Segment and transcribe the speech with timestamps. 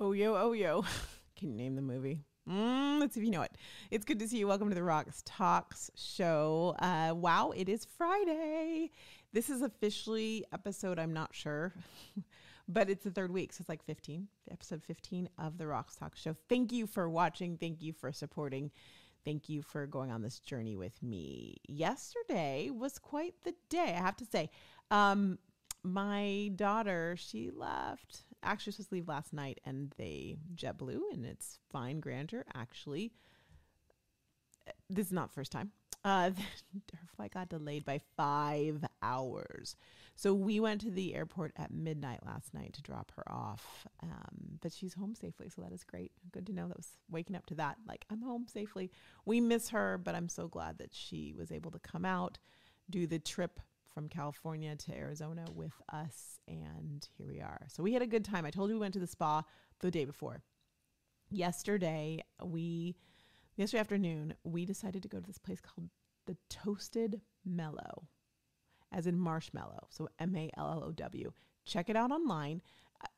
[0.00, 0.84] Oh yo, oh yo.
[1.36, 2.22] Can you name the movie?
[2.48, 3.50] Mm, let's see if you know it.
[3.90, 4.46] It's good to see you.
[4.46, 6.76] Welcome to the Rox Talks show.
[6.78, 8.92] Uh, wow, it is Friday.
[9.32, 11.74] This is officially episode, I'm not sure,
[12.68, 13.52] but it's the third week.
[13.52, 16.36] So it's like 15, episode 15 of the Rox Talk show.
[16.48, 17.56] Thank you for watching.
[17.56, 18.70] Thank you for supporting.
[19.24, 21.56] Thank you for going on this journey with me.
[21.66, 24.50] Yesterday was quite the day, I have to say.
[24.92, 25.40] Um,
[25.82, 31.58] my daughter, she left actually supposed to leave last night and they JetBlue and it's
[31.70, 32.44] fine grandeur.
[32.54, 33.12] Actually,
[34.88, 35.72] this is not first time.
[36.04, 36.30] Uh,
[36.92, 39.76] her flight got delayed by five hours.
[40.14, 43.86] So we went to the airport at midnight last night to drop her off.
[44.02, 45.48] Um, but she's home safely.
[45.48, 46.12] So that is great.
[46.32, 47.76] Good to know that was waking up to that.
[47.86, 48.90] Like, I'm home safely.
[49.24, 52.38] We miss her, but I'm so glad that she was able to come out,
[52.90, 53.60] do the trip
[53.98, 57.62] from California to Arizona with us, and here we are.
[57.66, 58.46] So we had a good time.
[58.46, 59.42] I told you we went to the spa
[59.80, 60.44] the day before.
[61.30, 62.94] Yesterday, we
[63.56, 65.88] yesterday afternoon, we decided to go to this place called
[66.26, 68.04] the Toasted Mallow,
[68.92, 69.88] as in marshmallow.
[69.88, 71.32] So M A L L O W.
[71.64, 72.62] Check it out online.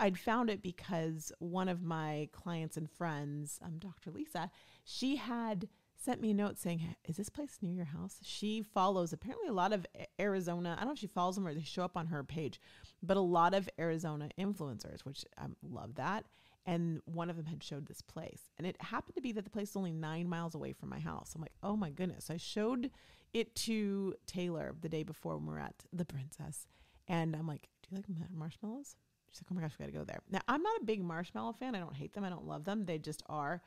[0.00, 4.10] I'd found it because one of my clients and friends, um, Dr.
[4.10, 4.50] Lisa,
[4.82, 8.18] she had sent me a note saying, Is this place near your house?
[8.22, 9.86] She follows apparently a lot of
[10.20, 10.74] Arizona.
[10.76, 12.60] I don't know if she follows them or they show up on her page,
[13.02, 16.24] but a lot of Arizona influencers, which I love that.
[16.66, 18.50] And one of them had showed this place.
[18.56, 20.98] And it happened to be that the place is only nine miles away from my
[20.98, 21.32] house.
[21.34, 22.30] I'm like, Oh my goodness.
[22.30, 22.90] I showed
[23.32, 26.66] it to Taylor the day before when we were at the Princess.
[27.08, 28.96] And I'm like, Do you like marshmallows?
[29.30, 30.20] She's like, Oh my gosh, we got to go there.
[30.30, 31.74] Now, I'm not a big marshmallow fan.
[31.74, 32.24] I don't hate them.
[32.24, 32.86] I don't love them.
[32.86, 33.60] They just are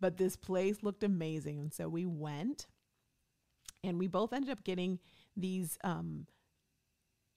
[0.00, 1.58] but this place looked amazing.
[1.58, 2.66] And so we went
[3.84, 4.98] and we both ended up getting
[5.36, 6.26] these um,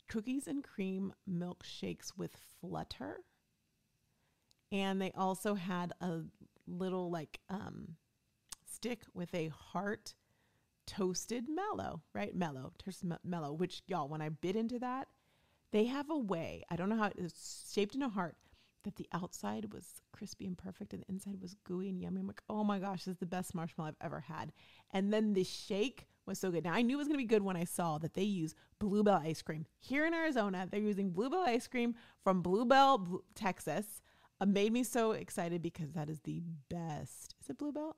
[0.09, 3.19] cookies and cream milkshakes with flutter.
[4.71, 6.21] And they also had a
[6.67, 7.95] little like um,
[8.65, 10.13] stick with a heart
[10.87, 12.35] toasted mellow, right?
[12.35, 15.07] Mellow, toasted mellow, which y'all, when I bit into that,
[15.71, 16.63] they have a way.
[16.69, 18.35] I don't know how it's shaped in a heart,
[18.83, 22.19] that the outside was crispy and perfect and the inside was gooey and yummy.
[22.21, 24.51] I'm like, oh my gosh, this is the best marshmallow I've ever had.
[24.91, 26.63] And then the shake was so good.
[26.63, 29.21] Now I knew it was gonna be good when I saw that they use Bluebell
[29.23, 29.65] ice cream.
[29.79, 34.01] Here in Arizona, they're using Bluebell ice cream from Bluebell, Texas.
[34.41, 37.35] It made me so excited because that is the best.
[37.41, 37.95] Is it Bluebell?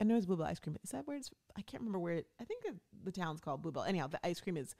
[0.00, 0.76] I know it's Bluebell ice cream.
[0.84, 1.30] Is that where it's?
[1.56, 2.14] I can't remember where.
[2.14, 2.62] It, I think
[3.02, 3.84] the town's called Bluebell.
[3.84, 4.74] Anyhow, the ice cream is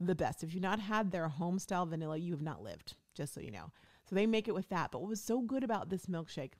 [0.00, 0.42] the best.
[0.42, 2.94] If you've not had their home style vanilla, you have not lived.
[3.14, 3.70] Just so you know.
[4.10, 4.90] So they make it with that.
[4.90, 6.54] But what was so good about this milkshake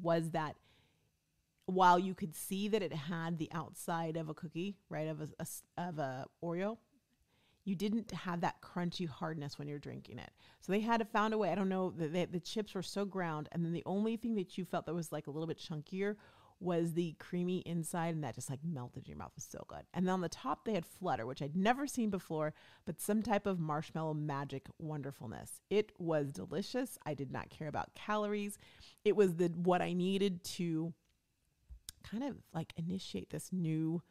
[0.00, 0.54] was that
[1.66, 5.28] while you could see that it had the outside of a cookie, right, of a,
[5.40, 5.46] a,
[5.88, 6.76] of a Oreo,
[7.64, 10.30] you didn't have that crunchy hardness when you're drinking it.
[10.60, 11.50] So they had to found a way.
[11.50, 11.90] I don't know.
[11.90, 14.94] The, the chips were so ground, and then the only thing that you felt that
[14.94, 16.14] was like a little bit chunkier
[16.60, 19.32] was the creamy inside, and that just like melted in your mouth.
[19.32, 19.82] It was so good.
[19.92, 23.22] And then on the top, they had Flutter, which I'd never seen before, but some
[23.22, 25.60] type of marshmallow magic wonderfulness.
[25.70, 26.98] It was delicious.
[27.04, 28.58] I did not care about calories.
[29.04, 30.94] It was the what I needed to
[32.02, 34.02] kind of like initiate this new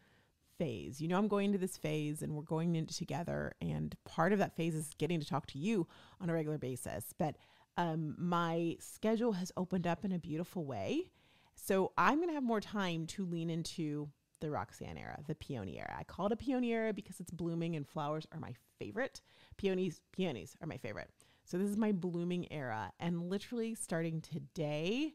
[0.57, 1.01] phase.
[1.01, 3.53] You know, I'm going into this phase and we're going into together.
[3.61, 5.87] And part of that phase is getting to talk to you
[6.21, 7.13] on a regular basis.
[7.17, 7.35] But
[7.77, 11.11] um, my schedule has opened up in a beautiful way.
[11.55, 14.09] So I'm going to have more time to lean into
[14.41, 15.95] the Roxanne era, the peony era.
[15.97, 19.21] I call it a peony era because it's blooming and flowers are my favorite.
[19.57, 21.09] Peonies, peonies are my favorite.
[21.45, 22.91] So this is my blooming era.
[22.99, 25.13] And literally starting today,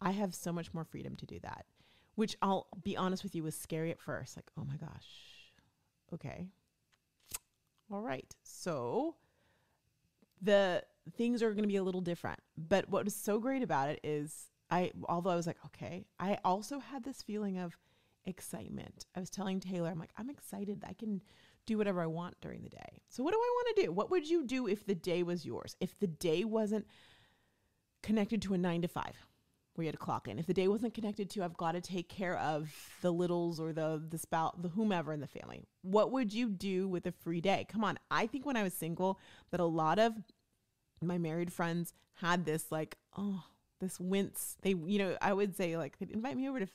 [0.00, 1.64] I have so much more freedom to do that,
[2.14, 4.36] which I'll be honest with you was scary at first.
[4.36, 5.06] Like, oh my gosh,
[6.12, 6.46] okay.
[7.90, 8.34] All right.
[8.42, 9.16] So
[10.40, 10.82] the
[11.16, 12.40] things are going to be a little different.
[12.56, 16.38] But what was so great about it is I, although I was like, okay, I
[16.46, 17.76] also had this feeling of
[18.24, 19.04] excitement.
[19.14, 20.82] I was telling Taylor, I'm like, I'm excited.
[20.88, 21.20] I can
[21.66, 23.02] do whatever I want during the day.
[23.10, 23.92] So, what do I want to do?
[23.92, 25.76] What would you do if the day was yours?
[25.78, 26.86] If the day wasn't
[28.02, 29.26] connected to a nine to five
[29.74, 31.82] where you had to clock in, if the day wasn't connected to, I've got to
[31.82, 32.72] take care of
[33.02, 36.88] the littles or the, the spout, the whomever in the family, what would you do
[36.88, 37.66] with a free day?
[37.68, 37.98] Come on.
[38.10, 39.20] I think when I was single,
[39.50, 40.14] that a lot of
[41.02, 43.44] my married friends had this like, oh,
[43.82, 44.56] this wince.
[44.62, 46.68] They, you know, I would say like they'd invite me over to,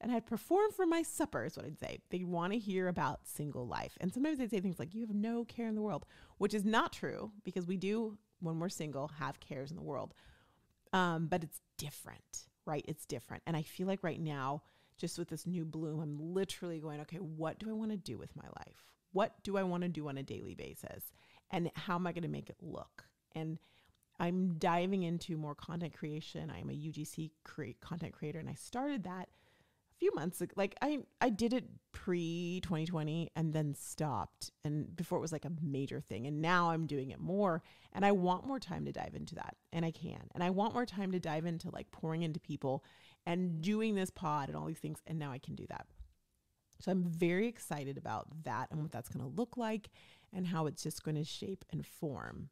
[0.00, 1.44] and I'd perform for my supper.
[1.44, 1.98] Is what I'd say.
[2.08, 5.14] They'd want to hear about single life, and sometimes they'd say things like, "You have
[5.14, 6.06] no care in the world,"
[6.38, 10.14] which is not true because we do, when we're single, have cares in the world.
[10.92, 12.84] Um, but it's different, right?
[12.88, 14.62] It's different, and I feel like right now,
[14.96, 18.16] just with this new bloom, I'm literally going, okay, what do I want to do
[18.18, 18.92] with my life?
[19.12, 21.12] What do I want to do on a daily basis,
[21.50, 23.04] and how am I going to make it look?
[23.34, 23.58] And
[24.18, 26.50] I'm diving into more content creation.
[26.50, 30.52] I'm a UGC create content creator, and I started that a few months ago.
[30.56, 35.44] Like I, I did it pre 2020 and then stopped, and before it was like
[35.44, 37.62] a major thing, and now I'm doing it more,
[37.92, 40.74] and I want more time to dive into that, and I can, and I want
[40.74, 42.84] more time to dive into like pouring into people
[43.26, 45.86] and doing this pod and all these things, and now I can do that.
[46.82, 49.90] So I'm very excited about that and what that's going to look like
[50.32, 52.48] and how it's just going to shape and form.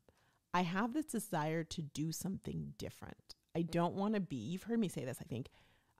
[0.52, 3.34] I have this desire to do something different.
[3.54, 3.70] I mm-hmm.
[3.70, 5.48] don't want to be, you've heard me say this, I think.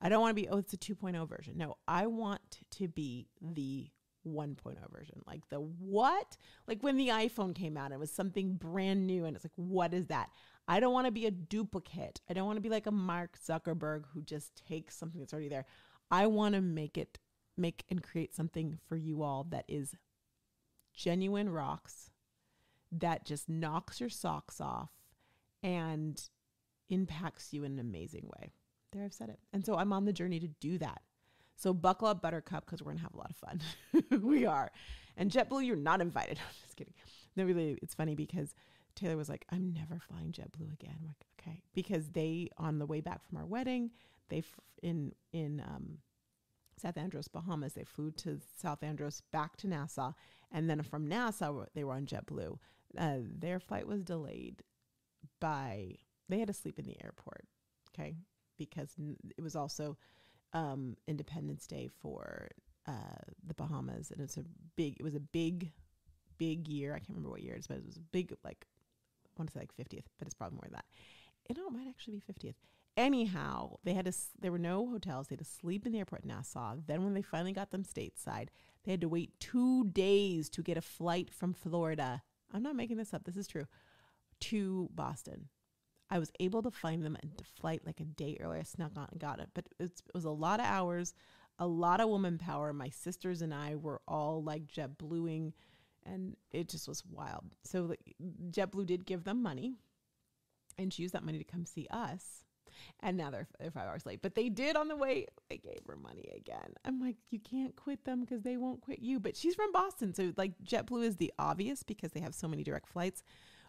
[0.01, 1.59] I don't want to be, oh, it's a 2.0 version.
[1.59, 3.89] No, I want to be the
[4.27, 5.23] 1.0 version.
[5.27, 6.37] Like the what?
[6.67, 9.25] Like when the iPhone came out, it was something brand new.
[9.25, 10.31] And it's like, what is that?
[10.67, 12.21] I don't want to be a duplicate.
[12.29, 15.49] I don't want to be like a Mark Zuckerberg who just takes something that's already
[15.49, 15.67] there.
[16.11, 17.19] I want to make it
[17.57, 19.95] make and create something for you all that is
[20.95, 22.11] genuine rocks,
[22.93, 24.91] that just knocks your socks off
[25.63, 26.21] and
[26.89, 28.53] impacts you in an amazing way.
[28.93, 29.39] There, I've said it.
[29.53, 31.03] And so I'm on the journey to do that.
[31.57, 34.21] So buckle up, Buttercup, because we're gonna have a lot of fun.
[34.23, 34.73] we are.
[35.17, 36.39] And JetBlue, you're not invited.
[36.49, 36.95] I'm just kidding.
[37.37, 38.55] No, really, it's funny because
[38.95, 42.87] Taylor was like, "I'm never flying JetBlue again." I'm like, okay, because they on the
[42.87, 43.91] way back from our wedding,
[44.31, 45.99] they f- in in um,
[46.81, 47.75] South Andros, Bahamas.
[47.75, 50.13] They flew to South Andros, back to Nassau,
[50.51, 52.59] and then from Nassau they were on JetBlue.
[52.99, 54.63] Uh, their flight was delayed
[55.41, 55.95] by
[56.29, 57.45] they had to sleep in the airport,
[57.93, 58.15] okay,
[58.57, 58.95] because
[59.37, 59.97] it was also
[60.53, 62.51] um, Independence Day for
[62.87, 64.45] uh, the Bahamas, and it's a
[64.77, 64.97] big.
[64.99, 65.73] It was a big,
[66.39, 66.95] big year.
[66.95, 68.67] I can't remember what year it is, but it was a big, like
[69.27, 70.87] I want to say like 50th, but it's probably more than that.
[71.49, 72.55] You know, it might actually be 50th.
[72.97, 74.13] Anyhow, they had to.
[74.41, 75.29] There were no hotels.
[75.29, 76.77] They had to sleep in the airport in Nassau.
[76.87, 78.49] Then, when they finally got them stateside,
[78.85, 82.23] they had to wait two days to get a flight from Florida.
[82.53, 83.25] I'm not making this up.
[83.25, 83.67] This is true.
[84.41, 85.49] To Boston.
[86.11, 88.61] I was able to find them a flight like a day earlier.
[88.61, 91.15] I snuck on and got it, but it was a lot of hours,
[91.59, 92.73] a lot of woman power.
[92.73, 95.53] My sisters and I were all like jet blueing,
[96.05, 97.45] and it just was wild.
[97.65, 98.01] So like,
[98.51, 99.75] JetBlue did give them money,
[100.79, 102.45] and she used that money to come see us
[103.01, 104.23] and now they're, they're five hours late.
[104.23, 105.27] But they did on the way.
[105.49, 106.75] They gave her money again.
[106.85, 109.21] I'm like, you can't quit them because they won't quit you.
[109.21, 112.63] But she's from Boston, so like JetBlue is the obvious because they have so many
[112.63, 113.23] direct flights,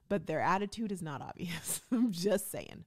[0.10, 1.82] but their attitude is not obvious.
[1.92, 2.86] I'm just saying.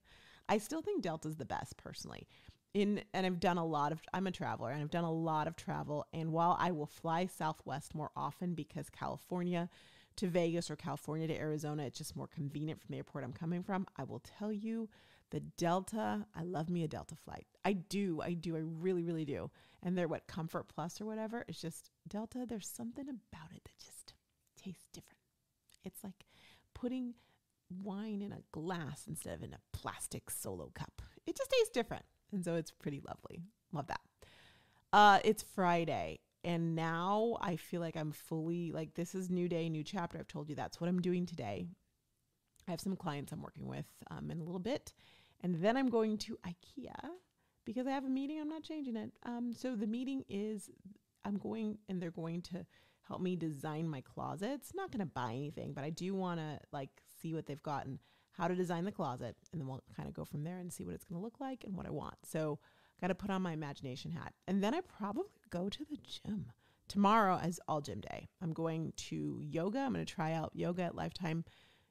[0.49, 2.27] I still think Delta's the best personally.
[2.75, 5.47] In and I've done a lot of I'm a traveler and I've done a lot
[5.47, 9.71] of travel and while I will fly Southwest more often because California
[10.17, 13.63] to Vegas or California to Arizona it's just more convenient from the airport I'm coming
[13.63, 14.89] from, I will tell you
[15.35, 17.45] the Delta, I love me a Delta flight.
[17.65, 19.51] I do, I do, I really, really do.
[19.83, 21.45] And they're what Comfort Plus or whatever.
[21.49, 22.47] It's just Delta.
[22.49, 24.15] There's something about it that just
[24.57, 25.19] tastes different.
[25.85, 26.25] It's like
[26.73, 27.15] putting
[27.83, 31.03] wine in a glass instead of in a plastic solo cup.
[31.27, 33.43] It just tastes different, and so it's pretty lovely.
[33.73, 34.01] Love that.
[34.93, 39.69] Uh, it's Friday, and now I feel like I'm fully like this is new day,
[39.69, 40.17] new chapter.
[40.17, 41.67] I've told you that's what I'm doing today.
[42.69, 44.93] I have some clients I'm working with um, in a little bit,
[45.45, 47.11] and then I'm going to IKEA
[47.67, 48.41] because I have a meeting.
[48.41, 49.13] I'm not changing it.
[49.25, 50.71] Um, so the meeting is
[51.25, 52.65] I'm going and they're going to
[53.07, 54.73] help me design my closets.
[54.75, 56.89] Not going to buy anything, but I do want to like
[57.21, 57.99] see what they've got and
[58.33, 59.37] how to design the closet.
[59.53, 61.39] And then we'll kind of go from there and see what it's going to look
[61.39, 62.17] like and what I want.
[62.25, 62.59] So
[63.03, 64.33] got to put on my imagination hat.
[64.49, 66.53] And then I probably go to the gym.
[66.89, 68.29] Tomorrow is all gym day.
[68.43, 69.81] I'm going to yoga.
[69.81, 71.45] I'm going to try out yoga at Lifetime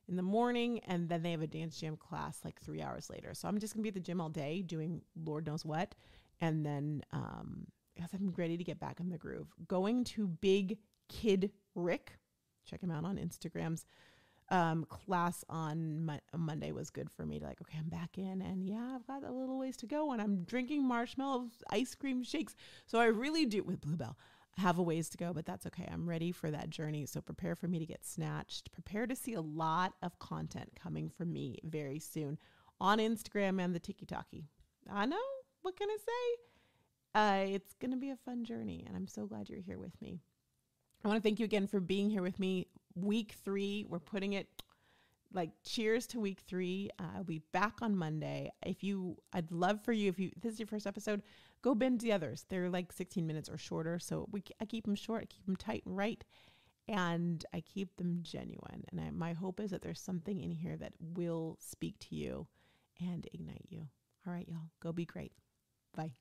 [0.07, 3.33] in the morning and then they have a dance jam class like three hours later.
[3.33, 5.95] So I'm just gonna be at the gym all day doing Lord knows what.
[6.41, 7.67] And then um
[8.01, 9.47] as I'm ready to get back in the groove.
[9.67, 10.77] Going to Big
[11.09, 12.13] Kid Rick,
[12.65, 13.85] check him out on Instagrams.
[14.49, 18.41] Um, class on Mo- Monday was good for me to like, okay, I'm back in,
[18.41, 22.23] and yeah, I've got a little ways to go, and I'm drinking marshmallow ice cream
[22.23, 22.55] shakes.
[22.85, 24.17] So I really do with Bluebell
[24.57, 25.87] have a ways to go, but that's okay.
[25.91, 27.05] I'm ready for that journey.
[27.05, 28.71] So prepare for me to get snatched.
[28.71, 32.37] Prepare to see a lot of content coming from me very soon
[32.79, 34.27] on Instagram and the TikTok.
[34.91, 35.17] I know.
[35.61, 36.41] What can I say?
[37.15, 39.99] Uh, it's going to be a fun journey, and I'm so glad you're here with
[40.01, 40.19] me.
[41.03, 42.67] I want to thank you again for being here with me.
[42.95, 44.47] Week three, we're putting it
[45.33, 46.89] like cheers to week three.
[46.99, 48.51] Uh, I'll be back on Monday.
[48.65, 51.21] If you, I'd love for you, if you, this is your first episode,
[51.61, 52.45] go binge the others.
[52.49, 53.99] They're like 16 minutes or shorter.
[53.99, 56.23] So we, I keep them short, I keep them tight and right,
[56.87, 58.83] and I keep them genuine.
[58.91, 62.47] And I, my hope is that there's something in here that will speak to you
[62.99, 63.87] and ignite you.
[64.25, 65.33] All right, y'all, go be great.
[65.95, 66.13] Bye.